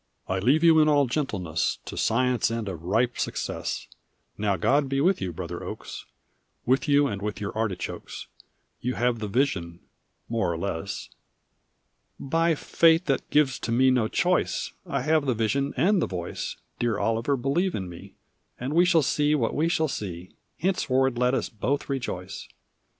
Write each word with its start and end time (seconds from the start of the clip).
"I 0.27 0.39
leave 0.39 0.63
you 0.63 0.79
in 0.79 0.87
all 0.87 1.05
gentleness 1.05 1.77
To 1.85 1.95
science 1.95 2.49
and 2.49 2.67
a 2.67 2.73
ripe 2.75 3.19
success. 3.19 3.85
Now 4.35 4.55
God 4.57 4.89
be 4.89 4.99
with 4.99 5.21
you, 5.21 5.31
brother 5.31 5.63
Oakes, 5.63 6.05
With 6.65 6.87
you 6.87 7.05
and 7.05 7.21
with 7.21 7.39
your 7.39 7.55
artichokes: 7.55 8.25
You 8.79 8.95
have 8.95 9.19
the 9.19 9.27
vision, 9.27 9.79
more 10.27 10.51
or 10.51 10.57
less." 10.57 11.09
"By 12.19 12.55
fate, 12.55 13.05
that 13.05 13.29
gives 13.29 13.59
to 13.59 13.71
me 13.71 13.91
no 13.91 14.07
choice, 14.07 14.71
I 14.87 15.03
have 15.03 15.27
the 15.27 15.35
vision 15.35 15.71
and 15.77 16.01
the 16.01 16.07
voice: 16.07 16.55
Dear 16.79 16.97
Oliver, 16.97 17.37
believe 17.37 17.75
in 17.75 17.87
me. 17.87 18.15
And 18.59 18.73
we 18.73 18.85
shall 18.85 19.03
see 19.03 19.35
what 19.35 19.53
we 19.53 19.69
shall 19.69 19.87
see; 19.87 20.31
Henceforward 20.59 21.19
let 21.19 21.35
us 21.35 21.47
both 21.47 21.89
rejoice." 21.89 22.47